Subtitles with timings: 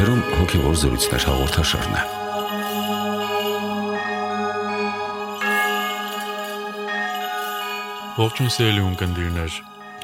[0.00, 2.02] Եթերում հոգևոր զրույցներ հաղորդաշարն է։
[8.16, 9.58] Ողջույն սիրելի ունկնդիրներ։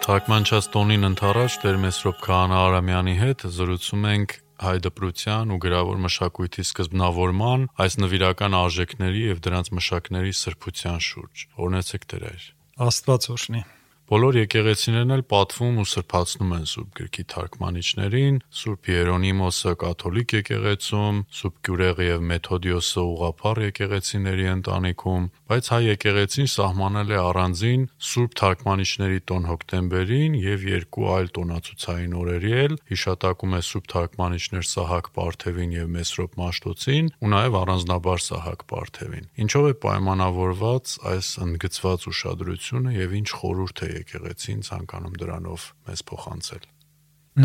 [0.04, 4.36] Թարգմանչած տոնին ընթരാճ Տեր Մեսրոպ Քահանա Արամյանի հետ զրուցում ենք
[4.66, 12.06] հայ դպրության ու գրավոր մշակույթի սկզբնավորման, այս նվիրական արժեքների եւ դրանց մշակների սրբության շուրջ։ Օրնեցեք
[12.12, 12.46] Տեր։
[12.84, 13.64] Աստված օրհնի։
[14.06, 21.56] Բոլոր եկեղեցիներն էլ պատվում ու սրբացնում են Սուրբ Գրքի թարգմանիչներին, Սուրբ Երոնիմոսը կաթոլիկ եկեղեցում, Սուրբ
[21.66, 29.50] Գյուրեղը եւ Մեթոդիոսը ուղափառ եկեղեցիների ընտանիքում, բայց հայ եկեղեցին սահմանել է առանձին Սուրբ թարգմանիչների տոն
[29.50, 36.38] հոկտեմբերին եւ երկու այլ տոնացուցային օրերի էլ հիշատակում է Սուրբ թարգմանիչներ Սահակ Պարթևին եւ Մեսրոպ
[36.46, 43.86] Մաշտոցին ու նաեւ առանձնաբար Սահակ Պարթևին։ Ինչով է պայմանավորված այս ընդգծված ուշադրությունը եւ ինչ խորհուրդ
[43.86, 46.68] է եկեղեցին ցանկանում դրանով մեզ փոխանցել։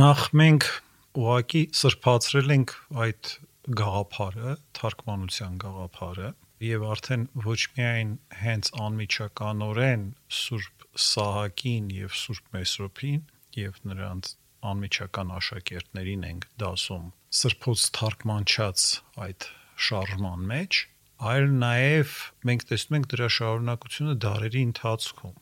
[0.02, 0.68] Նախ մենք
[1.22, 3.32] ուղակի սրբացրել ենք այդ
[3.82, 6.30] գաղափարը, թարգմանության գաղափարը
[6.66, 10.06] եւ արդեն ոչ միայն հենց անմիջականորեն
[10.42, 13.22] Սուրբ Սահակին եւ Սուրբ Մեսրոպին
[13.62, 14.32] եւ նրանց
[14.72, 17.06] անմիջական աշակերտներին ենք դասում
[17.42, 18.88] սրբոց թարգմանչած
[19.26, 19.48] այդ
[19.88, 20.80] շարժման մեջ,
[21.32, 22.16] այլ նաև
[22.50, 25.38] մենք տեսնում ենք դրա շարունակությունը դարերի ընթացքում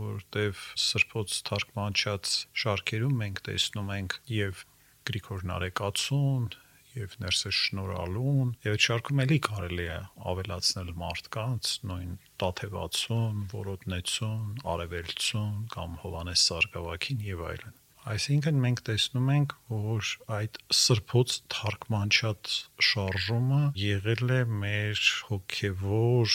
[0.00, 4.62] որտեվ սրբոց թարգմանչած շարքերում մենք տեսնում ենք եւ
[5.10, 6.46] Գրիգոր Նարեկացուն
[6.94, 10.00] եւ Ներսե Շնորհալուն եւ շարքում էլի կարելի է
[10.32, 17.80] ավելացնել մարդկանց նույն Տաթևացուն, Որոտնեցուն, Արևելցուն կամ Հովանես Սարգսակին եւ այլն
[18.14, 22.56] Այսինքն մենք տեսնում ենք, որ այդ սրբոց թարգմանչած
[22.88, 26.34] շարժումը եղել է մեր հոգևոր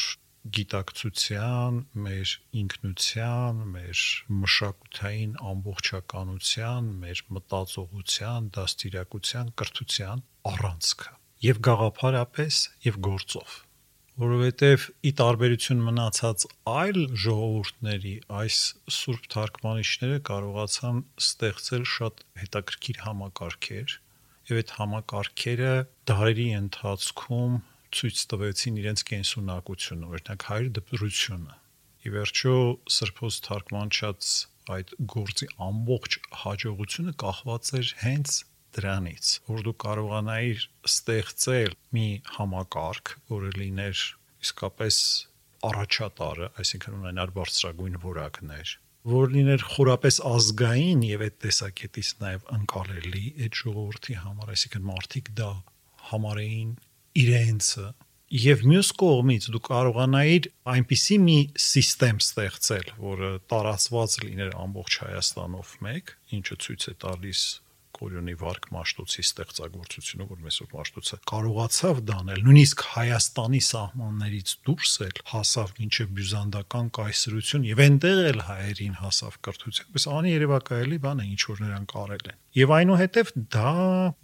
[0.57, 2.33] գիտակցության, մեր
[2.63, 4.03] ինքնության, մեր
[4.41, 13.51] մշակութային ամբողջականության, մեր մտածողության, դաստիարակության, կրթության առանցքը եւ գաղափարապես եւ գործով
[14.19, 18.57] որովհետև ի տարբերություն մնացած այլ ժողովուրդների այս
[18.95, 23.95] սուրբ թարգմանիչները կարողացան ստեղծել շատ հետաքրքիր համակարգեր
[24.49, 25.71] եւ այդ համակարգերը
[26.11, 27.55] դարերի ընթացքում
[27.95, 31.55] ցույց տվեցին իրենց կենսունակությունը, օրինակ հայր դպրությունը։
[31.99, 32.55] Ի վերջո
[32.95, 34.29] սրբոց թարգմանչած
[34.75, 38.35] այդ գործի ամբողջ հաջողությունը կախված էր հենց
[38.77, 44.03] դրանից, որ դու կարողանայիր ստեղծել մի համակարգ, որը լիներ
[44.45, 44.99] իսկապես
[45.69, 48.75] առաջատարը, այսինքն ունենար բարձրագույն որակներ,
[49.09, 55.49] որ լիներ խորապես ազգային եւ այդ տեսակետից նաեւ անկալելի այդ ժողովրդի համար, այսինքն մարդիկ դա
[56.09, 56.71] համարեին
[57.19, 57.87] իրենցը
[58.29, 66.13] եւ մյուս կողմից դու կարողանայիր այնպիսի մի համակարգ ստեղծել, որը տարածված լիներ ամբողջ Հայաստանով մեկ,
[66.37, 67.41] ինչը ցույց է տալիս
[67.99, 75.73] Կորյունի վարկ Մաշտոցի ստեղծագործությունը, որ Մեսրոպ Մաշտոցը կարողացավ դանել, նույնիսկ Հայաստանի սահմաններից դուրս էլ հասավ
[75.79, 81.41] մինչև բյուզանդական կայսրություն եւ այնտեղ էլ հայերին հասավ կրթության։ Բայց անի երևակայելի բան է, ինչ
[81.49, 83.73] որ նրանք արել են։ Եվ այնուհետև դա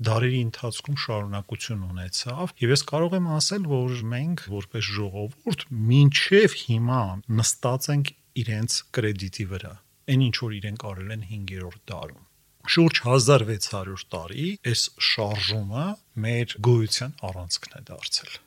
[0.08, 7.02] դարերի ընթացքում շարունակություն ունեցավ, եւ ես կարող եմ ասել, որ մենք որպես ժողովուրդ մինչև հիմա
[7.42, 8.14] նստած ենք
[8.46, 9.76] իրենց կրեդիտի վրա։
[10.06, 12.25] Այն ինչ որ իրենք արել են 5-րդ դարում
[12.74, 15.86] շուրջ 1600 տարի այս շարժումը
[16.26, 18.38] մեր գոյության առանցքն է դարձել։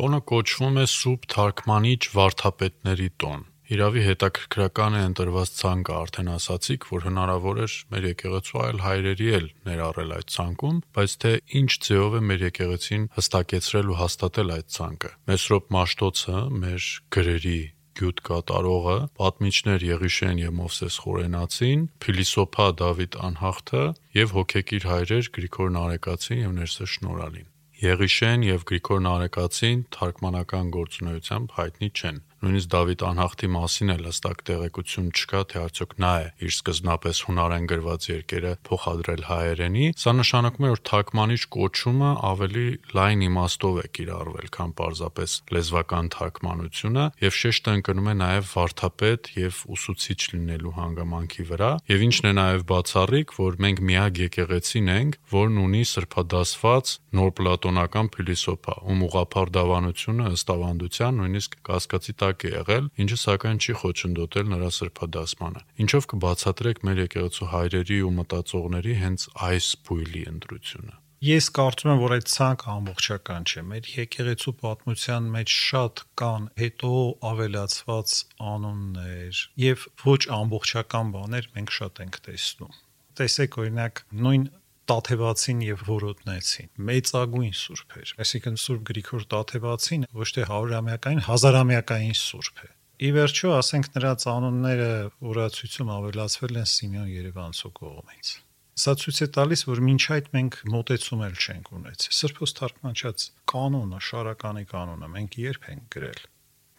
[0.00, 3.40] Տոնը կոչվում է Սուրբ Թարգմանիչ Վարդապետների տոն։
[3.70, 9.46] Իրավի հետաքրքրական է ընտրված ցանկը արդեն ասացիք, որ հնարավոր էր մեր եկեղեցու այլ հայրերի էլ
[9.68, 15.12] ներառել այդ ցանկում, բայց թե ինչ ձևով է մեր եկեղեցին հստակեցրել ու հաստատել այդ ցանկը։
[15.30, 17.60] Մեսրոպ Մաշտոցը մեր գրերի
[18.00, 23.84] գյուտ կատարողը, պատմիչներ Եղիշեն եւ Մովսես Խորենացին, փիլիսոփա Դավիթ Անհախտը
[24.16, 27.48] եւ հոգեկիր հայրեր Գրիգոր Նարեկացին եւ Ներսե Շնորհալին։
[27.80, 35.08] Եղիշեն եւ Գրիգոր Նարեկացին թարգմանական գործունեությամբ հայտնի չեն նույնիսկ Դավիթ Անհախտի մասին էլ հստակ տեղեկություն
[35.12, 40.70] չկա, թե արդյոք նա է իր սկզբնապես հունարեն գրված երկերը փոխադրել հայերենի, սա նշանակում է,
[40.70, 42.64] որ թարգմանիչ կոչումը ավելի
[42.96, 49.60] լայն իմաստով է կիրառվել, քան պարզապես լեզվական թարգմանությունը, եւ շեշտը ընկնում է նաեւ վարդապետ եւ
[49.76, 55.60] ուսուցիչ լինելու հանգամանքի վրա, եւ ինչն է նաեւ բացառիկ, որ մենք միակ եկեղեցին ենք, որն
[55.60, 62.50] ունի սրբադասված նոր պլատոնական փիլիսոփա, ում ուղափառ դավանությունը ըստ ավանդության նույնիսկ կասկածի տակ հստակ է
[62.54, 69.20] եղել, ինչը սակայն չի խոչընդոտել նրա սրբադասմանը։ Ինչով կբացատրեք մեր եկեղեցու հայրերի ու մտածողների հենց
[69.50, 75.56] այս բույլի ընտրությունը։ Ես կարծում եմ, որ այդ ցանկը ամբողջական չէ։ Մեր եկեղեցու պատմության մեջ
[75.60, 76.92] շատ կան հետո
[77.30, 78.14] ավելացված
[78.50, 82.78] անուններ եւ ոչ ամբողջական բաներ մենք շատ ենք տեսնում։
[83.20, 84.48] Տեսեք օրինակ նույն
[84.90, 92.62] Տաթևացին եւ որոտնեցին։ Մեծագույն սուրբ էր։ Այսինքն Սուրբ Գրիգոր Տաթևացին ոչ թե 100-ամյակային, 1000-ամյակային սուրբ
[92.66, 92.70] է։
[93.00, 94.88] Ի վերջո, ասենք նրա ցանոնները
[95.30, 98.32] ուրացույցում ավելացվել են Սիմեոն Երևանցու կողմից։
[98.80, 104.04] Սա ցույց է տալիս, որ ոչ այդ մենք մոտեցում էլ չենք ունեցել։ Սրբոց թարգմանչած կանոնը,
[104.10, 106.22] շարականի կանոնը մենք երբ ենք գրել։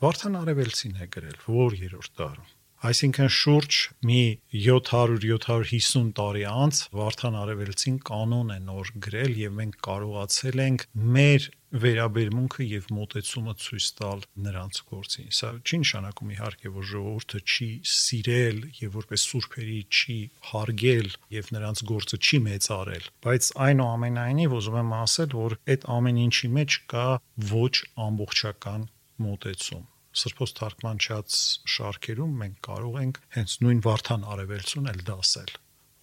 [0.02, 2.50] Վարդան Արևելցին է գրել, որ երրորդ դարում
[2.81, 3.75] Այսինքն շուրջ
[4.10, 4.22] մի
[4.57, 10.86] 700-750 տարի անց Վարդան Արևելցին կանոն է նոր գրել եւ մենք կարողացել ենք
[11.18, 11.45] մեր
[11.83, 18.60] վերաբերմունքը եւ մոտեցումը ցույց տալ նրանց գործին։ Սա չի նշանակում իհարկե, որ ժողովուրդը չի սիրել
[18.81, 20.18] եւ որպես սուրբերի չի
[20.50, 26.54] հարգել եւ նրանց գործը չի մեծարել, բայց այնուամենայնիվ ուզում եմ ասել, որ այդ ամեն ինչի
[26.57, 27.07] մեջ կա
[27.54, 27.74] ոչ
[28.10, 28.89] ամբողջական
[29.22, 29.89] մոտեցում
[30.22, 31.40] սրբոց թարգմանչած
[31.75, 35.54] շարքերում մենք կարող ենք հենց նույն Վարդան Արևելցուն էլ դասել,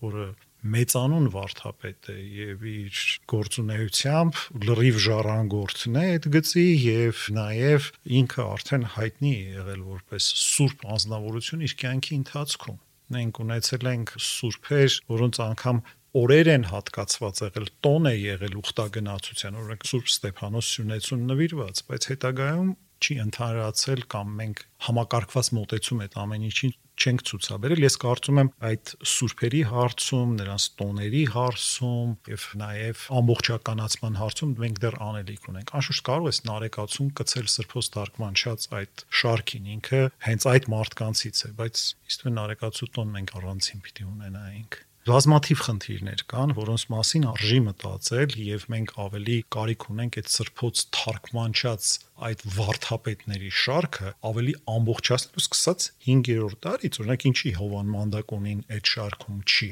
[0.09, 0.27] որը
[0.59, 7.87] մեծանուն վարդապետ է եւ իր գործունեությամբ լրիվ ժառանգորդն է այդ գծի եւ նաեւ
[8.19, 12.81] ինքը արդեն հայտնի է եղել որպես սուրբ անznավորություն իր կյանքի ընթացքում
[13.15, 15.79] մենք ունեցել ենք սուրբեր որոնց անգամ
[16.19, 22.71] օրեր են հատկացված եղել, տոն է եղել ուխտագնացության, օրինակ Սուրբ Ստեփանոս Սյունեցուն նվիրված, բայց հետագայում
[22.99, 28.93] չի ընդհանրացել կամ մենք համակարգված մոտեցում այդ ամեն ինչին չենք ցուցաբերել ես կարծում եմ այդ
[29.11, 36.29] սուրբերի հարցում նրանց տոների հարցում եւ նաեւ ամբողջականացման հարցում մենք դեռ անելիք ունենք անշուշտ կարող
[36.33, 42.93] ես նարեկացում կցել սրբոց թարգմանչած այդ շարքին ինքը հենց այդ մարդկանցից է բայց իսկ նարեկացու
[42.99, 49.37] տոն մենք առանցին պիտի ունենայինք բազմաթիվ խնդիրներ կան, որոնց մասին արժի մտածել եւ մենք ավելի
[49.55, 51.91] կարիք ունենք այդ սրբոց թարգմանչած
[52.29, 59.71] այդ վարդապետների շարքը ավելի ամբողջացնել սկսած 5-րդ դարից, օրինակ ինչի Հովան Մանդակոնին այդ շարքում չի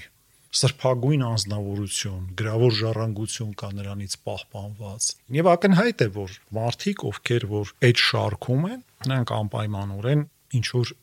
[0.56, 8.04] սրբագույն անznավորություն, գրավոր ժառանգություն կա նրանից պահպանված։ Եվ ակնհայտ է, որ մարդիկ, ովքեր որ այդ
[8.06, 10.22] շարքում են, նրանք անպայմանորեն
[10.56, 10.94] ինչ որ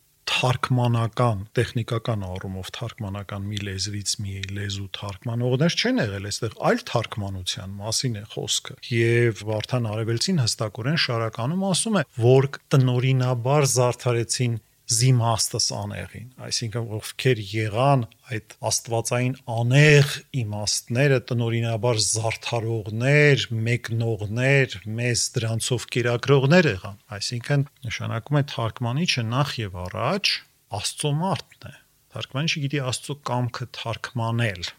[0.44, 8.18] թարգմանական, տեխնիկական առումով թարգմանական մի լեզվից մի լեզու թարգմանողներ չեն եղել, այստեղ այլ թարգմանության մասին
[8.20, 14.60] է խոսքը։ Եվ Վարդան Արևելցին հստակորեն շարականում ասում է, որ տնորինաբար զարթարեցին
[14.92, 18.02] զիմաստս անեղին, այսինքն ովքեր եղան
[18.34, 29.26] այդ աստվածային անեղ իմաստները տնորինաբար զարթարողներ, մեկնողներ, մեզ դրանցով կերակրողներ եղան, այսինքն նշանակում է թարգմանիչը
[29.32, 30.34] նախ եւ առաջ
[30.74, 31.74] Աստծո մարդն է։
[32.14, 34.70] Թարգմանիչը գիտի Աստծո կամքը թարգմանել,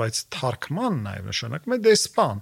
[0.00, 2.40] բայց թարգման նաև նշանակում է դեսպան,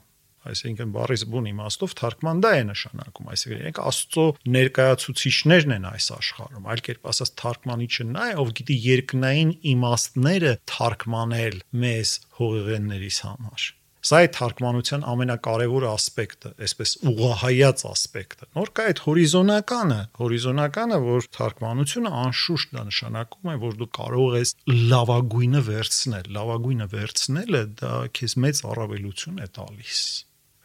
[0.50, 4.26] Այսինքն բառի բուն իմաստով թարգման դա է նշանակում, այսինքն իրենք Աստծո
[4.56, 11.56] ներկայացուցիչներն են այս աշխարհում, այլ կերպ ասած թարգմանիչը նա է, ով գիտի երկնային իմաստները թարգմանել
[11.84, 13.72] մեզ հողեղեններիս համար։
[14.04, 22.12] Սա է թարգմանության ամենակարևոր ասպեկտը, այսպես ուղղահայաց ասպեկտը։ Նոր կա այդ հորիզոնականը, հորիզոնականը, որ թարգմանությունը
[22.24, 24.54] անշուշտ դա նշանակում է, որ դու կարող ես
[24.92, 30.04] լավագույնը վերցնել։ Լավագույնը վերցնելը դա քեզ մեծ առավելություն է տալիս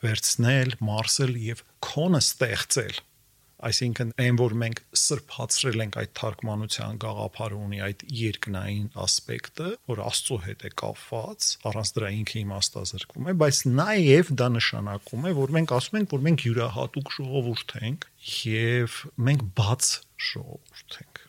[0.05, 2.99] վերցնել, մարսել եւ քոնը ստեղծել
[3.59, 10.37] այսինքն այն որ մենք սրբացրել ենք այդ թարգմանության գաղափարը ունի այդ երկնային ասպեկտը, որ Աստծո
[10.45, 15.73] հետ է կապված, առանց դրա ինքը իմաստազրկվում է, բայց նաև դա նշանակում է, որ մենք
[15.79, 18.07] ասում ենք, որ մենք յուրահատուկ ժողովուրդ ենք
[18.39, 19.89] եւ մենք բաց
[20.29, 21.23] ժողովուրդ ենք։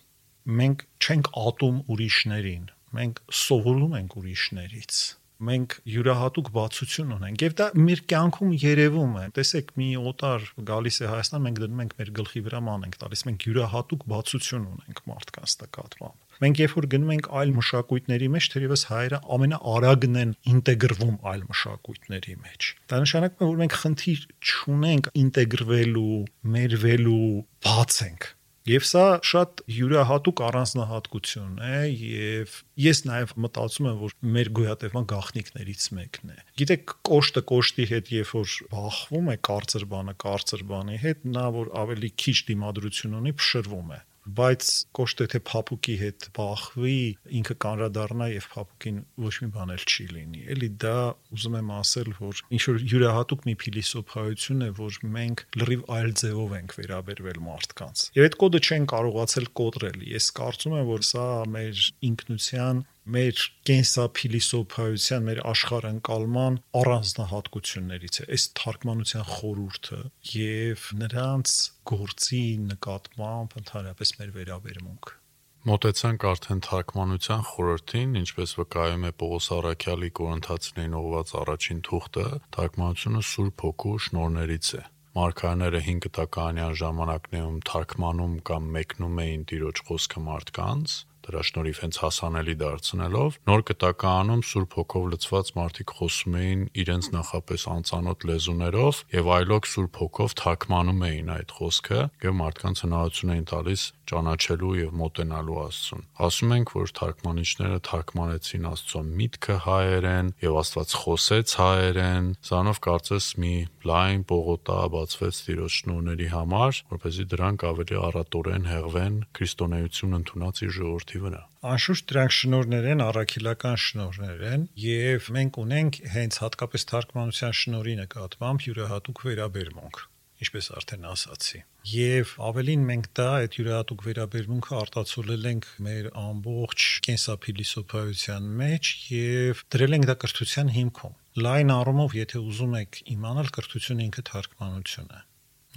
[0.60, 5.02] Մենք չենք ատում ուրիշներին, մենք սովորում ենք ուրիշներից
[5.48, 11.10] մենք յուրահատուկ բացություն ունենք եւ դա մեր կյանքում երևում է տեսեք մի օտար գալիս է
[11.10, 15.54] Հայաստան մենք դնում ենք մեր գլխի վրա ման ենք տալիս մենք յուրահատուկ բացություն ունենք մարդկանց
[15.64, 21.42] նկատմամբ մենք երբ որ գնում ենք այլ մշակույթների մեջ թերևս հայերը ամենաարագն են ինտեգրվում այլ
[21.50, 26.20] մշակույթների մեջ դա նշանակում է որ մենք խնդիր չունենք ինտեգրվելու
[26.56, 27.24] մերվելու
[27.68, 28.30] բաց ենք
[28.68, 35.86] Եվ սա շատ յուրահատուկ առանձնահատկություն է եւ ես նաեւ մտածում եմ որ մեր գոյատևման գաղտնիքներից
[35.96, 41.26] մեկն է։ Գիտեք, կոշտը կոշտի հետ երբ որ բախվում է կարծր բանը կարծր բանի հետ,
[41.40, 44.00] նա որ ավելի քիչ դիմադրություն ունի, փշրվում է
[44.38, 46.98] բայց կոշտ թե փափուկի հետ բախվի
[47.40, 50.94] ինքը կանրադառնա եւ փափուկին ոչ մի բան էլ չի լինի էլի դա
[51.36, 56.54] ուզում եմ ասել որ ինչ որ յուրահատուկ մի փիլիսոփայություն է որ մենք լրիվ այլ ձևով
[56.60, 61.84] ենք վերաբերվել մարդկանց եւ այդ կոդը չեն կարողացել կոտրել ես կարծում եմ որ սա մեր
[62.10, 70.02] ինքնության մեր կենսափիլիսոփայության, մեր աշխարհընկալման առանձնահատկություններից է։ Այս թարգմանության խորուրդը
[70.34, 71.56] եւ նրանց
[71.94, 75.18] գործի նկատմամբ ընդհանրապես մեր վերաբերմունքը
[75.60, 82.24] Մոտեցանք արդեն թարգմանության խորհրդին, ինչպես վկայում է Պողոս Արաքյալի Կորինթացիներին ուղված առաջին թուղթը,
[82.56, 84.82] թարգմանությունը Սուրբ Հոգու շնորներից է։
[85.20, 90.96] Մարգարեները 5 տականյան ժամանակներում թարգմանում կամ մեկնում էին Տիրոջ խոսքը մարդկանց,
[91.30, 97.66] դրա շնորհիվ հենց հասանելի դարձնելով նոր կտականում Սուրբ Հոգով լցված մարդիկ խոսում էին իրենց նախապես
[97.74, 103.86] անծանոթ լեզուներով եւ այլոք Սուրբ Հոգով թարգմանում էին այդ խոսքը եւ մարդկանց հնարավորություն էին տալիս
[104.10, 111.54] ճանաչելու եւ մոտենալու Աստծուն։ Ասում ենք, որ թարգմանիչները թարգմանեցին Աստծո միտքը հայերեն եւ Աստված խոսեց
[111.60, 113.54] հայերեն, սրանով կարծես մի
[113.90, 121.19] լայն պողոտա բացվեց Տիրոջ շնորհների համար, որպեսզի դրանք ավելի առատորեն հեղվեն քրիստոնեություն ընդունած իր ժողովրդի
[121.24, 127.98] վրա։ Անշուշտ դրանք շնորհներ են, առաքելական շնորհներ են, եւ մենք ունենք հենց հատկապես թարգմանության շնորհի
[128.04, 130.02] նկատմամբ յուրահատուկ վերաբերմունք
[130.40, 131.58] ինչպես արդեն ասացի։
[131.90, 139.96] Եվ ավելին մենք դա այդ յուրահատուկ վերաբերմունքը արտացոլել ենք մեր ամբողջ կենսափիլիսոփայության մեջ եւ դրել
[139.98, 145.20] ենք դա կրթության հիմքում։ Լայն առումով, եթե ուզում եք իմանալ կրթությունը ինքը թարգմանություն է։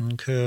[0.04, 0.40] Ինքը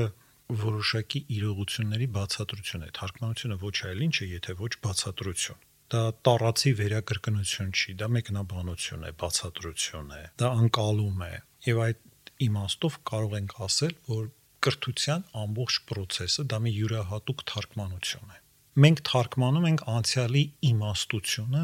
[0.67, 7.69] որոշակի իրողությունների բացատրություն է։ Թարգմանությունը ոչ այլ ինչ է, եթե ոչ բացատրություն դա տարածի վերակրկնություն
[7.71, 11.35] չի, դա մեկնաբանություն է, բացատրություն է, դա անկալում է։
[11.67, 14.25] Եվ այդ իմաստով կարող ենք ասել, որ
[14.67, 18.41] կրթության ամբողջ process-ը դա մի յուրահատուկ թարգմանություն է։
[18.83, 21.63] Մենք թարգմանում ենք անցյալի իմաստությունը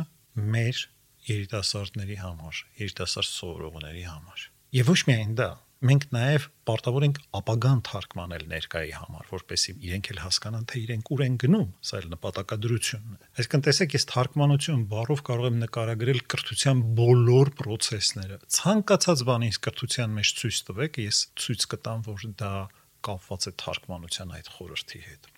[0.55, 0.85] մեր
[1.33, 4.47] երիտասարդների համար, երիտասարդ սովորողների համար։
[4.79, 5.51] Եվ ոչ միայն դա,
[5.83, 11.23] մենք նաև պարտավոր ենք ապագան թարգմանել ներկայի համար, որպեսզի իրենք էլ հասկանան, թե իրենք ուր
[11.27, 16.85] են գնում, սա էլ նպատակադրությունն է։ Այսինքն տեսեք, ես թարգմանություն բառով կարող եմ նկարագրել կրթության
[17.03, 22.55] բոլոր process-ները։ Ցանկացած բան ինձ կրթության մեջ ցույց տվեք, ես ցույց կտամ, որ դա
[23.03, 25.32] կապված է թարգմանության այդ խորհրդի հետ։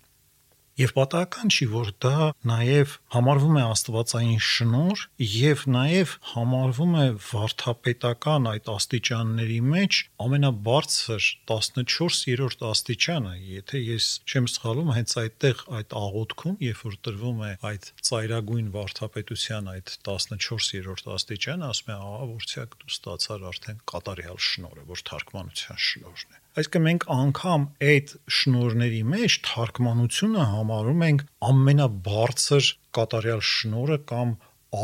[0.74, 5.02] Եվ պատահական չի, որ դա նաև համարվում է աստվածային շնոր
[5.34, 14.92] եւ նաև համարվում է վարթապետական այդ աստիճանների մեջ ամենաբարձր 14-րդ աստիճանը, եթե ես չեմ սխալվում,
[14.98, 21.94] հենց այդտեղ այդ աղոթքում, երբ որ տրվում է այդ ծայրագույն վարթապետության այդ 14-րդ աստիճանը, ասում
[21.94, 27.62] է, ահա որցյակ դու ստացար արդեն կատարյալ շնորը, որ թարգմանության շնորհն է։ Այսինքն մենք անգամ
[27.82, 32.68] այդ շնորհների մեջ թարգմանությունը համարում ենք ամենաբարձր
[32.98, 34.34] կատարյալ շնորհը կամ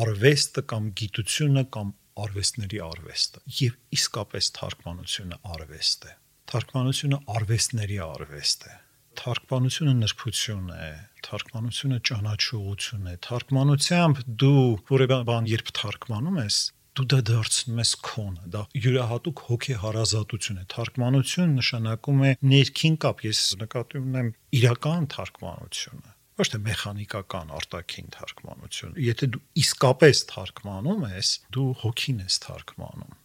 [0.01, 1.93] արվեստը կամ գիտությունը կամ
[2.25, 6.15] արվեստների արվեստը եւ իսկապես թարգմանությունը արվեստ է
[6.51, 8.75] թարգմանությունը արվեստների արվեստ է
[9.21, 10.91] թարգմանությունը նրբություն է
[11.27, 16.61] թարգմանությունը ճանաչողություն է թարգմանությամբ դու որևէ բան երբ թարգմանում ես
[17.01, 23.41] դու դա դարձնում ես քոնը դա յուրահատուկ հոգեհարազատություն է թարգմանություն նշանակում է ներքին կապ ես
[23.61, 24.29] նկատի ունեմ
[24.61, 32.39] իրական թարգմանությունը ոչ թե մեխանիկական արտաքին թարգմանություն եթե դու իսկապես թարգմանում ես դու հոգին ես
[32.45, 33.17] թարգմանում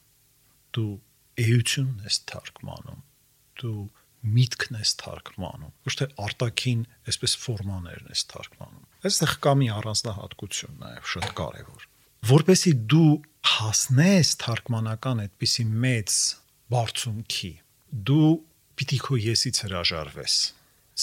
[0.75, 0.93] դու
[1.45, 3.03] էությունն ես թարգմանում
[3.61, 3.83] դու
[4.35, 11.11] միտքն ես թարգմանում ոչ թե արտաքին այսպես ֆորմաներն ես թարգմանում այստեղ կա մի առանձնահատկություն նաև
[11.13, 11.89] շատ կարևոր
[12.25, 13.11] որպեսի դու
[13.53, 16.17] հասնես թարգմանական այդպիսի մեծ
[16.75, 17.53] բարձունքի
[18.09, 18.29] դու
[18.79, 20.35] պիտի քո եսից հրաժարվես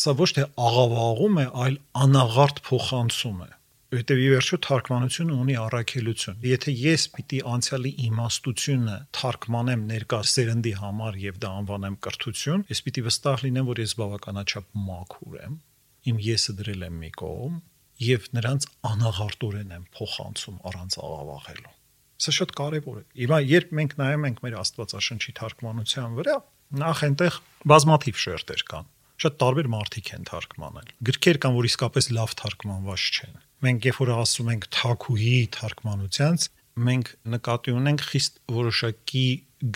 [0.02, 3.50] սա ոչ թե աղավաղում է այլ անաղարտ փոխանցում է
[3.92, 11.18] Որտեւ ի վերջո թարգմանությունը ունի առաքելություն։ Եթե ես պիտի անցյալի իմաստությունը թարգմանեմ ներկա սերնդի համար
[11.24, 15.60] եւ դա անվանեմ կրթություն, ես պիտի վստահ լինեմ, որ ես բավականաչափ մաքուր եմ։
[16.08, 17.60] Իմ եսը դրել եմ մի կողմ
[18.08, 21.76] եւ նրանց անաղարտորեն եմ փոխանցում առանց աղավաղելու։
[22.22, 26.34] Սա շատ կարևոր է։ Հիմա երբ մենք նայում ենք մեր Աստվածաշնչի թարգմանության վրա,
[26.82, 27.38] նախ այնտեղ
[27.72, 28.90] բազմաթիվ շերտեր կան։
[29.22, 34.12] Շատ տարբեր մարդիկ են թարգմանել։ Գրքեր կան, որ իսկապես լավ թարգմանված չեն։ Մենք երբ որ
[34.22, 36.46] ասում ենք թակուհի թարգմանությանց,
[36.82, 39.26] մենք նկատի ունենք խիստ որոշակի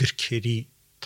[0.00, 0.56] գրքերի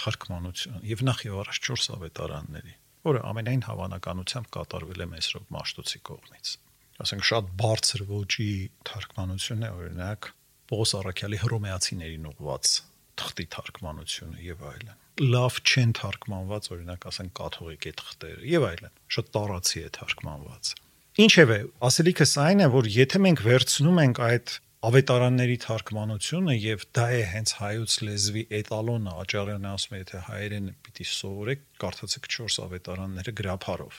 [0.00, 2.75] թարգմանություն եւ նախ եւ առաջ 4 ավետարանների,
[3.11, 6.52] որը ամենայն հավանականությամբ կատարվել է Մեսրոպ Մաշտոցի կողմից։
[7.00, 8.50] Ասենք շատ բարձր ոճի
[8.88, 10.30] թարգմանություն է օրինակ
[10.71, 12.73] Պողոս Արաքյալի հռոմեացիներին ուղված
[13.21, 14.97] թղթի թարգմանությունը եւ այլն։
[15.35, 20.73] Լավ չեն թարգմանված, օրինակ ասենք կաթողիկե թղթերը եւ այլն։ Շատ տարածի է թարգմանված։
[21.21, 21.59] Ինչևէ,
[21.91, 27.50] ասելիքս այն է, որ եթե մենք վերցնում ենք այդ ավետարանների թարգմանությունը եւ դա է հենց
[27.59, 33.99] հայոց լեզվի էտալոնը աճարյանը ասում է եթե հայերեն պիտի սովորեք կարդացեք 4 ավետարանները գրափարով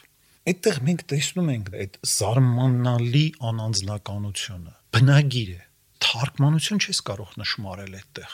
[0.52, 5.62] այդտեղ մենք տեսնում ենք այդ զարմանալի անանձնականությունը բնագիր է
[6.12, 8.34] թարգմանություն չես կարող նշмарել այդտեղ։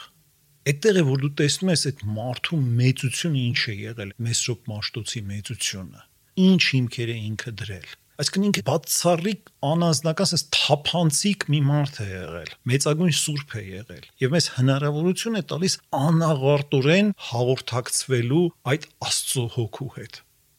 [0.68, 6.02] Այդտեղ է որ դու տեսնում ես այդ մարդու մեծությունը ինչ է եղել, Մեսրոպ Մաշտոցի մեծությունը։
[6.48, 12.48] Ինչ հիմքեր է ինքը դրել։ Այսինքն ինքը բացառիկ անազնական sense թափանցիկ մի մարդ է եղել,
[12.72, 20.18] մեծագույն սուրբ է եղել։ Եվ մեզ հնարավորություն է տալիս անաղարտորեն հաղորդակցվելու այդ Աստծո հոգու հետ։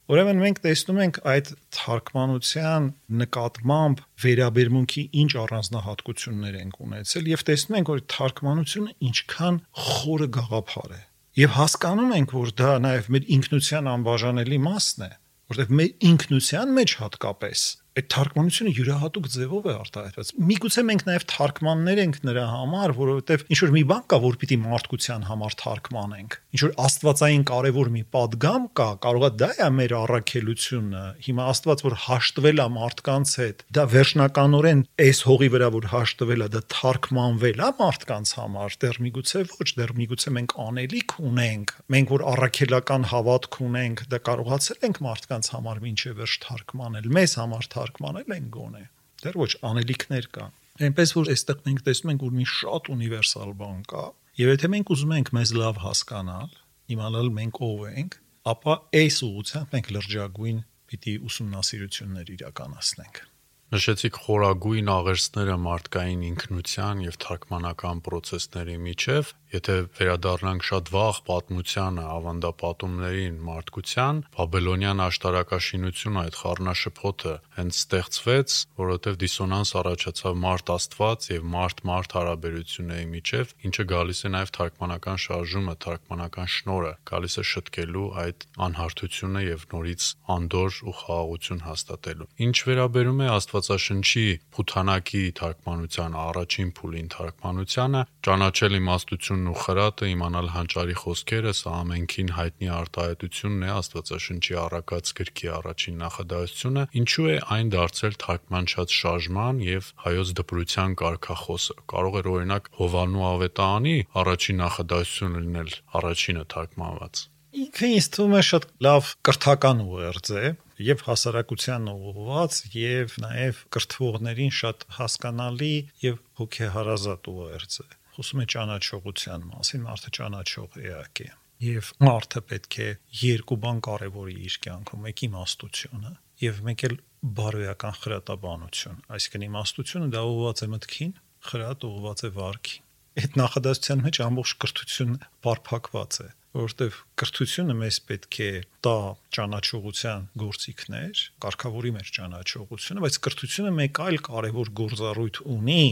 [0.09, 2.85] Ուրեմն մենք տեսնում ենք այդ թարգմանության
[3.19, 11.01] նկատմամբ վերաբերմունքի ինչ առանձնահատկություններ են ունեցել եւ տեսնում ենք որ թարգմանությունը ինչքան խորը գաղափար է
[11.43, 15.11] եւ հասկանում ենք որ դա նաեւ մեր ինքնության անբաժանելի մասն է
[15.53, 17.67] որտեղ մեր ինքնության մեջ հատկապես
[17.99, 23.59] այդ թարգմանությունը յուրահատուկ ձևով է արտահայտված։ Միգուցե մենք նաև թարգմաններ ենք նրա համար, որովհետև ինչ
[23.59, 28.67] որ մի բան կա, որ պիտի մարդկության համար թարգմանենք։ Ինչ որ աստվածային կարևոր մի падգամ
[28.79, 34.83] կա, կարողա դա է մեր առաքելությունը։ Հիմա աստված որ հաշտվել է մարդկանց հետ, դա վերջնականորեն
[35.09, 39.93] այս հողի վրա որ հաշտվել է, դա թարգմանվել է մարդկանց համար, դեռ միգուցե ոչ, դեռ
[39.99, 46.13] միգուցե մենք անելիք ունենք։ Մենք որ առաքելական հավատք ունենք, դա կարողացել ենք մարդկանց համար ոչ
[46.19, 48.83] վերջ թարգմանել, մեզ համար թարգմանել թարգմանել են գոնե
[49.23, 50.57] դեռ ոչ անելիքներ կան
[50.89, 54.03] այնպես որ այստեղ մենք տեսնում ենք որ մի շատ ունիվերսալ բան կա
[54.39, 56.53] եւ եթե մենք ուզում ենք մեզ լավ հասկանալ
[56.95, 58.19] իմանալ մենք ով ենք
[58.53, 63.21] ապա այս ուղղությամբ մենք լրջագույն պիտի ուսումնասիրություններ իրականացնենք
[63.69, 73.37] Նշեցիք խորագույն աղերսները մարդկային ինքնության եւ թարգմանական process-ների միջև, եթե վերադառնանք շատ վաղ պատմությանը, ավանդապատումներին,
[73.45, 83.53] մարդկության, Բաբելոնյան աշտարակաշինությունը այդ խառնաշփոթը հենց ստեղծվեց, որովհետեւ դիսոնանս առաջացավ մարդ-աստված եւ մարդ-մարդ հարաբերությունների միջև,
[83.69, 90.09] ինչը գալիս է նաեւ թարգմանական շարժումը, թարգմանական շնորը, գալիս է շտկելու այդ անհարթությունը եւ նորից
[90.39, 94.21] անդոր ու խաղաղություն հաստատելու։ Ինչ վերաբերում է Աստված Աստվածաշնչի
[94.55, 102.69] Փութանակի թարգմանության առաջին փուլին թարգմանությանը ճանաչել իմաստությունն ու խրատը, իմանալ հանճարի խոսքերը, սա ամենքին հայտնի
[102.75, 110.33] արտահայտությունն է Աստվածաշնչի առակած գրքի առաջին նախադասությունը, ինչու է այն դարձել թարգմանչած շարժման եւ հայոց
[110.39, 117.27] դպրության կարգախոսը։ Կարող էր օրինակ Հովանու ավետարանի առաջին նախադասությունը լինել առաջինը թարգմանված։
[117.59, 120.49] Ինքը ինձ թվում է շատ լավ կրթական ուղերձ է,
[120.83, 125.73] եւ հասարակության ուղղված եւ նաեւ կրթվողներին շատ հասկանալի
[126.05, 132.79] եւ հոգեհարազատ ուղերձ է խոսում է ճանաչողության մասին մարդը ճանաչող էակ է եւ մարդը պետք
[132.79, 132.89] է
[133.19, 136.95] երկու բան կարեւորի իր կյանքում մեկ իմաստությունը եւ մեկ էլ
[137.39, 141.13] բարոյական խրատաբանություն այսինքն իմաստությունը դա ուղղված է մտքին
[141.49, 142.85] խրատ ուղղված է վարքին
[143.19, 148.49] այդ նախադասության մեջ ամբողջ կրթություն բարփակված է որովհետև կրթությունը մեզ պետք է
[148.85, 148.95] տա
[149.37, 155.85] ճանաչողության գործիքներ, կարգավորի մեր ճանաչողությունը, բայց կրթությունը մեկ այլ կարևոր գործառույթ ունի,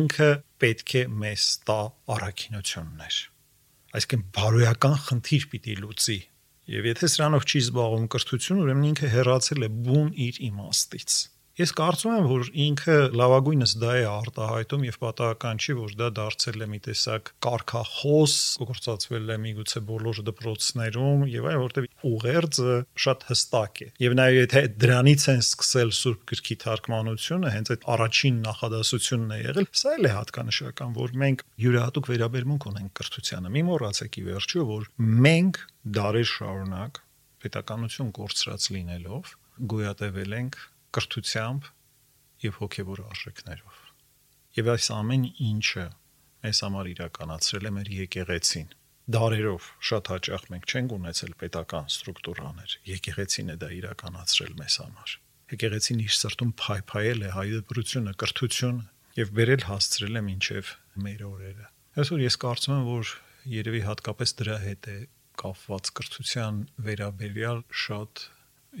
[0.00, 0.30] ինքը
[0.64, 1.80] պետք է մեզ տա
[2.16, 3.20] առաքինություններ։
[3.90, 6.18] Այսինքն բարոյական խնդիր պիտի լուծի։
[6.70, 11.16] Եվ եթե սրանով չի զբաղվում կրթություն, ուրեմն ինքը հեռացել է բուն իր իմաստից։
[11.58, 16.62] Ես կարծում եմ, որ ինքը լավագույնս դա է արտահայտում եւ պատահական չի, որ դա դարձել
[16.62, 23.82] է մի տեսակ կարկախոս, գործածվել է միգուցե բոլոր դպրոցներում եւ այլ, որտեղ ուղերձը շատ հստակ
[23.82, 29.40] է։ Եվ նաեւ եթե դրանից են սկսել Սուրբ Գրքի թարգմանությունը, հենց այդ առաջին նախադասությունն է
[29.40, 34.66] եղել, սա էլ է հատկանշական, որ մենք յուրահատուկ վերաբերմունք ունենք կրթությանը։ Մի մոռացեք ի վերջո,
[34.70, 34.90] որ
[35.28, 35.62] մենք
[36.00, 37.00] դարեր շարունակ
[37.40, 39.34] պետականություն կորցրած լինելով
[39.70, 40.60] գոյատևել ենք
[40.96, 41.70] կրթությամբ
[42.44, 43.80] եւ հոգեվոր արժեքներով։
[44.56, 45.86] Եվ այս ամեն ինչը
[46.40, 48.70] մեզ համար իրականացրել է մեր եկեղեցին։
[49.14, 55.14] Դարերով շատ հաճախ մենք չենք ունեցել պետական ստրուկտուրաներ։ Եկեղեցին է դա իրականացրել մեզ համար։
[55.50, 58.84] Եկեղեցին իր սրտում փայփայել է հայ դպրությունը, կրթությունը
[59.20, 60.74] եւ բերել հասցրել է մինչեւ
[61.06, 61.66] մեր օրերը։
[62.00, 63.14] Այսօր ես կարծում եմ, որ
[63.50, 64.98] երևի հատկապես դրա հետ է
[65.40, 68.24] կապված կրթության վերաբերյալ շատ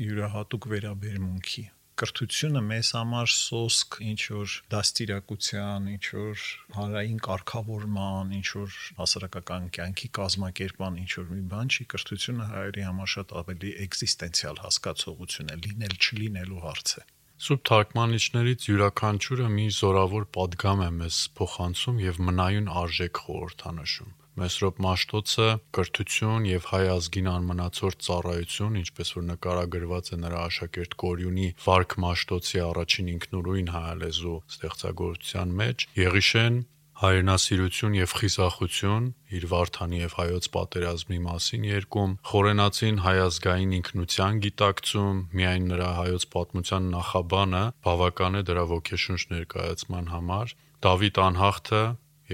[0.06, 1.64] յուրահատուկ վերաբերմունքի
[2.00, 6.44] կրթությունը մեզ համար սոսկ ինչ որ դաստիարակության, ինչ որ
[6.76, 13.10] հանրային կարգավորման, ինչ որ հասարակական կյանքի կազմակերպման ինչ որ մի բան չի, կրթությունը հայերի համար
[13.14, 17.04] շատ ավելի էգզիստենցիալ հասկացողություն է, լինել չլինելու հարց է։
[17.40, 25.48] Սուրբ թարգմանիչներից յուրաքանչյուրը մի զորավոր падգամ է մեզ փոխանցում եւ մնայուն արժեք խորհրդանշում։ Մեսրոպ Մաշտոցը
[25.76, 32.62] կրթություն եւ հայ ազգին անմնացորդ ծառայություն, ինչպես որ նկարագրված է նրա աշակերտ Կորյունի Վարք Մաշտոցի
[32.70, 36.60] առաջին ինքնուրույն հայալեզու ստեղծագործության մեջ, Եղիշեն
[37.00, 45.70] հայրենասիրություն եւ խիզախություն իր Վարդանի եւ հայոց պատերազմի մասին երկում խորենացին հայազգային ինքնության գիտակցում միայն
[45.72, 51.82] նրա հայոց պատմության նախաբանը բավական է դրա ոգեշունչ ներկայացման համար Դավիթ անհախտը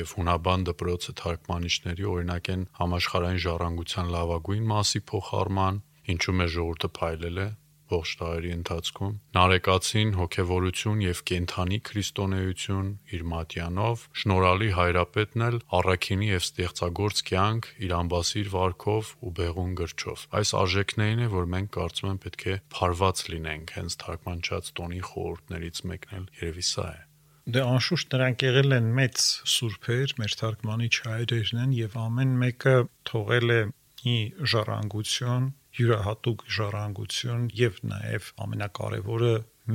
[0.00, 5.84] եւ հունաբան դպրոցը թարգմանիչների օրինակ են համաշխարհային ժառանգության լավագույն մասի փոխարման,
[6.16, 7.48] ինչու մեր ժողովուրդը փայլել է
[7.90, 16.46] ողջ տարի ընթացքում, Նարեկացին հոգևորություն եւ կենթանի քրիստոնեություն իր մատյանով, շնորհալի հայրապետն էլ առաքինի եւ
[16.46, 22.22] ստեղծագործ կյանք իր ամբասիր վարքով ու բեղուն գրչով։ Այս արժեքներին է, որ մենք կարծում եմ
[22.26, 27.05] պետք է փարված լինենք, հենց թարգմանչած տոնի խորհուրդներից մեկն էլ երևի սա է։
[27.46, 29.20] Դե անշուշտ նրանք եղել են մեծ
[29.52, 32.72] սուրբեր, մեր թարգմանիչ հայրերն են եւ ամեն մեկը
[33.10, 34.16] թողել է մի
[34.52, 35.46] ժառանգություն,
[35.78, 39.32] յուրահատուկ ժառանգություն եւ նաեւ ամենակարևորը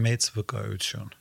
[0.07, 1.15] մեծ վկայություն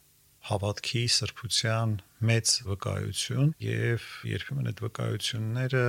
[0.50, 1.94] հավատքի սրբության
[2.32, 5.84] մեծ վկայություն եւ երբեմն այդ վկայությունները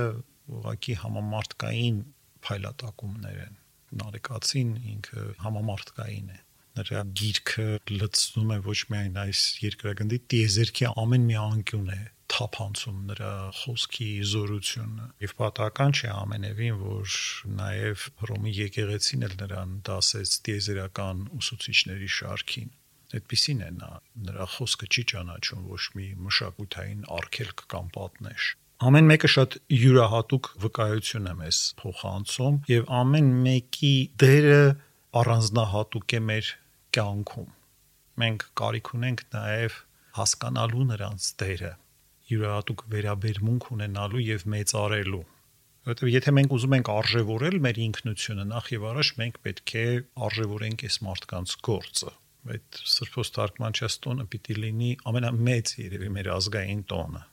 [0.58, 2.00] ուղղակի համամարտկային
[2.46, 3.56] փայլատակումներ են
[4.02, 6.40] նարեկացին ինքը համամարտկային է
[6.78, 12.00] նրա գիրքը լցնում է ոչ միայն այս երկրագնդի տիեզերքի ամեն մի անկյուն է
[12.32, 17.16] թափանցում նրա խոսքի զորությունը եւ պատահական չէ ամենևին որ
[17.58, 22.72] նաեւ Հռոմի եկեղեցին էլ նրան դասեց տիեզերական ուսուցիչների շարքին
[23.18, 23.90] այդպիսին է նա
[24.30, 28.48] նրա խոսքը չի ճանաչում ոչ մի մշակութային արգելք կամ պատնեշ
[28.88, 34.62] ամեն մեկը շատ յուրահատուկ վկայություն է մեզ փոխանցում եւ ամեն մեկի դերը
[35.20, 36.50] առանձնահատուկ է մեր
[36.96, 37.50] կյանքում
[38.22, 39.76] մենք կարիք ունենք նաեւ
[40.18, 41.70] հասկանալու նրանց դերը
[42.32, 45.22] յուրահատուկ վերաբերմունք ունենալու եւ մեծարելու
[45.82, 49.86] որովհետեւ եթե մենք ուզում ենք արժևորել մեր ինքնությունը նախ եւ առաջ մենք պետք է
[50.26, 52.12] արժևորենք այս մարդկանց գործը
[52.52, 57.24] այդ սրբոս թարգմանչած տոնը պիտի լինի ամենամեծ երևի մեր ազգային տոնը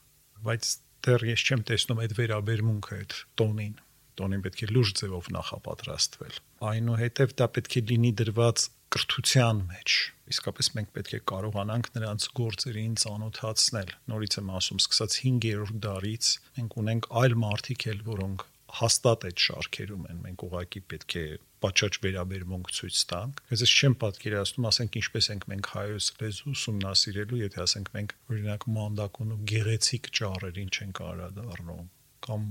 [0.48, 0.72] բայց
[1.06, 3.78] դեռ ես չեմ տեսնում այդ վերաբերմունքը այդ տոնին
[4.20, 6.36] տոնին պետք է լուրջ ձևով նախապատրաստվել
[6.70, 9.96] այնուհետև դա պետք է լինի դրված կրթության մեջ
[10.30, 16.76] իսկապես մենք պետք է կարողանանք նրանց գործերին ծանոթացնել նորից եմ ասում սկսած 5-րդ դարից մենք
[16.82, 18.44] ունենք այլ մարդիկ էլ որոնք
[18.80, 21.24] հաստատ այդ շարքերում են մենք ուղակի պետք է
[21.64, 27.62] պատշաճ վերաբերմունք ցույց տանք ես չեմ պատկերացնում ասենք ինչպես ենք մենք հայոց լեզու ուսումնասիրելու եթե
[27.66, 31.90] ասենք մենք օրինակ մանդակուն ու գեղեցիկ ճառերին չենք արադառնում
[32.26, 32.46] կամ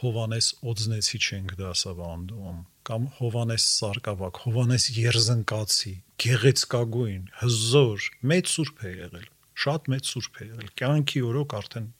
[0.00, 9.28] Հովանես Օձնեցի չենք դասավանդում կամ Հովանես Սարգսակ, Հովանես Երզնկացի, գեղեցկագույն, հզոր, մեծ սուրբ է եղել,
[9.64, 11.90] շատ մեծ սուրբ է եղել, կյանքի օրոք արդեն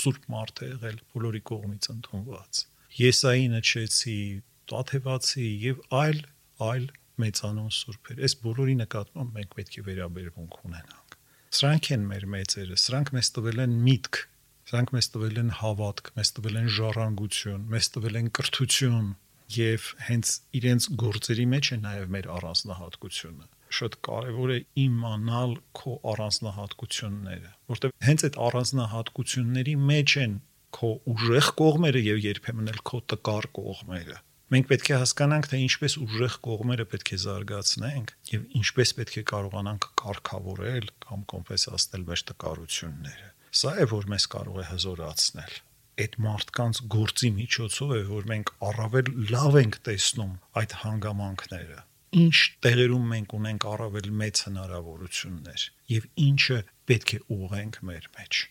[0.00, 2.62] սուրբ մարդ է եղել բոլորի կողմից ընդունված։
[2.96, 4.20] Եսայի նչեցի,
[4.66, 6.22] Տաթևացի եւ այլ
[6.66, 6.86] այլ
[7.22, 11.16] մեծանուն սուրբեր։ Այս բոլորի նկատմամբ մենք պետք է վերաբերվենք ունենանք։
[11.56, 14.18] Սրանք են մեր մեծերը, սրանք մեզ տվել են միտք,
[14.66, 19.10] Սրանք մեզ տվել են հավատք, մեզ տվել են ժառանգություն, մեզ տվել են կրթություն
[19.56, 27.52] եւ հենց իրենց գործերի մեջ է նաեւ մեր առանձնահատկությունը շատ կարևոր է իմանալ քո առանձնահատկությունները,
[27.72, 30.36] որտեղ հենց այդ առանձնահատկությունների մեջ են
[30.76, 34.18] քո ուժեղ կողմերը եւ երբեմն էլ քո տկար կողմերը։
[34.54, 39.24] Մենք պետք է հասկանանք, թե ինչպես ուժեղ կողմերը պետք է զարգացնենք եւ ինչպես պետք է
[39.30, 45.54] կարողանանք կարգավորել կամ կոմպենսացնել մեր տկարությունները։ Սա է որ մեզ կարող է հզորացնել
[46.02, 51.78] այդ մարդկանց գործի միջոցով է որ մենք առավել լավ ենք տեսնում այդ հանգամանքները
[52.26, 55.64] ինչ տեղերում մենք ունենք առավել մեծ հնարավորություններ
[55.94, 56.58] եւ ինչը
[56.90, 58.42] պետք է ուղենք մեր մեջ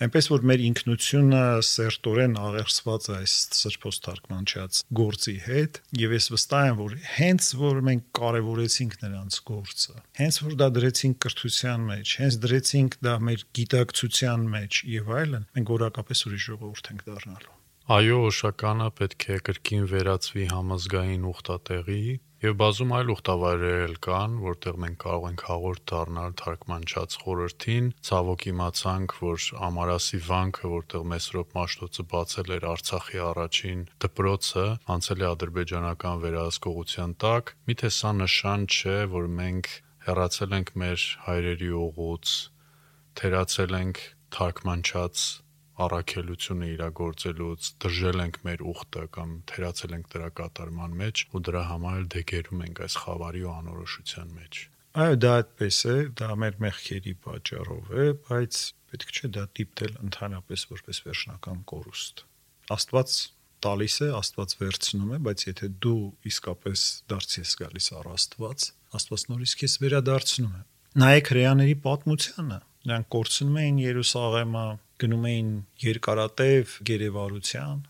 [0.00, 6.68] Այնպես որ մեր ինքնությունը սերտորեն աղերսված է այս սրբոս թարգմանչած գործի հետ եւ ես վստահ
[6.70, 12.40] եմ որ հենց որ մենք կարևորեցինք նրանց գործը հենց որ դա դրեցինք կրթության մեջ հենց
[12.46, 17.56] դրեցինք դա մեր գիտակցության մեջ եւ այլն մենք որակապես ուրիշ ժողովուրդ ենք դառնալու
[17.90, 22.02] Այո, օշականը պետք է կրկին վերածվի համազգային ուխտատեղի
[22.40, 29.14] Եվ բազում այլ ուխտավայրեր կան, որտեղ մենք կարող ենք հաղորդ դառնալ թարգմանչած խորհրդին։ Ցավոք իմացանք,
[29.24, 34.64] որ Ամարասի վանքը, որտեղ Մեսրոպ Մաշտոցը բացել էր Արցախի առաջին դպրոցը,
[34.96, 39.70] անցել է ադրբեջանական վերահսկողության տակ, միթե սա նշան չէ, որ մենք
[40.08, 42.34] հեռացել ենք մեր հայրերի օղուց,
[43.20, 44.04] թերացել ենք
[44.40, 45.28] թարգմանչած
[45.84, 51.98] առաքելությունը իրագործելուց դժել ենք մեր ուխտը կամ թերացել ենք դրա կատարման մեջ ու դրա համար
[52.00, 54.60] էլ դեգերում ենք այս խավարի ու անորոշության մեջ։
[55.00, 60.64] Այո, դա այդպես է, դա մեր մեղքերի պատճառով է, բայց պետք չէ դա դիպտել ընդհանրապես
[60.70, 62.24] որպես վերջնական կորուստ։
[62.74, 63.14] Աստված
[63.60, 68.66] տալիս է, Աստված վերցնում է, բայց եթե դու իսկապես դարձես գալիս առ Աստված,
[68.98, 70.62] Աստված նորից քեզ վերադարձնում է։
[71.00, 72.58] Նայեք հрեաների պատմությանը։
[72.90, 74.64] Նրանք կորցնում էին Երուսաղեմը,
[75.00, 75.50] գնում էին
[75.84, 77.84] երկարատև գերեվարության,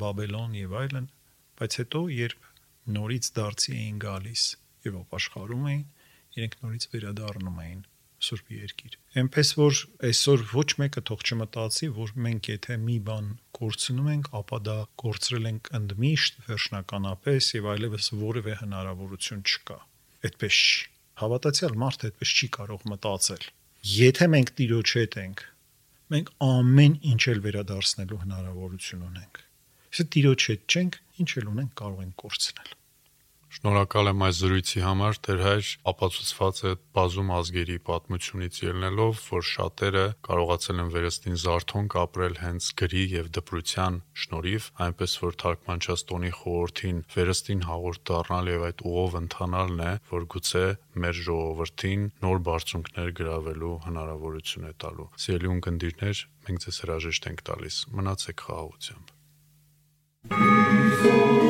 [0.00, 1.06] Բաբելոն եւ այլն,
[1.60, 2.50] բայց հետո երբ
[2.96, 4.44] նորից դարձի էին գալիս
[4.88, 5.86] եւ ապաշխարում էին,
[6.36, 7.80] իրենք նորից վերադառնում էին
[8.20, 14.10] Սուրբ Երկիր։ Էնպես որ այսօր ոչ մեկը թող չմտածի, որ մենք եթե մի բան կորցնում
[14.14, 19.78] ենք, ապա դա կորցրել ենք ընդմիշտ վերջնականապես եւ այլևս որևէ հնարավորություն չկա։
[20.28, 20.84] այդպես չի։
[21.20, 23.48] Հավատացյալ մարդը այդպես չի կարող մտածել։
[23.90, 25.42] Եթե մենք Տիրոջ հետ ենք,
[26.10, 29.42] մենք ամեն ինչ էլ վերադարձնելու հնարավորություն ունենք։
[29.90, 32.79] Եթե Տիրոջ հետ չենք, ինչ էլ ունենք կարող ենք կորցնել։
[33.50, 40.04] Շնորհակալ եմ այս զրույցի համար, Տեր հայր, ապացուցված է բազում ազգերի պատմությունից ելնելով, որ շատերը
[40.28, 47.02] կարողացել են վերստին զարթոնք ապրել հենց գրի եւ դպրության շնորհիվ, այնպես որ թարգմանչած տոնի խորհրդին
[47.16, 50.64] վերստին հաղորդ դառնալ եւ այդ ուղով ընթանալն է, որ գուցե
[51.02, 57.84] մեր ժողովրդին նոր բարձունքներ գրավելու հնարավորություն է տալու։ Սիրելի ունկնդիրներ, մենք ձեզ հրաժեշտ ենք տալիս։
[57.98, 59.16] Մնացեք խաղաղությամբ։
[60.28, 61.49] Thank you.